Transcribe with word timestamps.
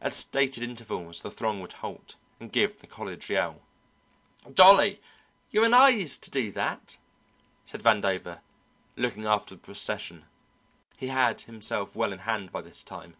At 0.00 0.12
stated 0.14 0.64
intervals 0.64 1.20
the 1.20 1.30
throng 1.30 1.60
would 1.60 1.74
halt 1.74 2.16
and 2.40 2.50
give 2.50 2.80
the 2.80 2.88
college 2.88 3.30
yell. 3.30 3.62
"Dolly, 4.52 5.00
you 5.52 5.62
and 5.64 5.72
I 5.76 5.90
used 5.90 6.22
to 6.24 6.30
do 6.30 6.50
that," 6.50 6.98
said 7.64 7.80
Vandover, 7.84 8.40
looking 8.96 9.26
after 9.26 9.54
the 9.54 9.60
procession. 9.60 10.24
He 10.96 11.06
had 11.06 11.42
himself 11.42 11.94
well 11.94 12.12
in 12.12 12.18
hand 12.26 12.50
by 12.50 12.62
this 12.62 12.82
time. 12.82 13.14